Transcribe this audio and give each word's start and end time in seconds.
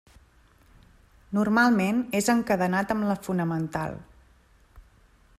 Normalment 1.37 1.99
és 2.19 2.29
encadenat 2.35 2.93
amb 2.95 3.07
la 3.09 3.17
fonamental. 3.27 3.95